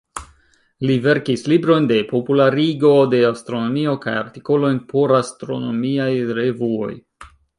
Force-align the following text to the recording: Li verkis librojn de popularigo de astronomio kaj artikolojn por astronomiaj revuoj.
Li 0.89 0.93
verkis 1.01 1.43
librojn 1.51 1.85
de 1.91 1.99
popularigo 2.13 2.93
de 3.11 3.19
astronomio 3.29 3.93
kaj 4.07 4.15
artikolojn 4.23 4.81
por 4.95 5.15
astronomiaj 5.21 6.11
revuoj. 6.41 6.91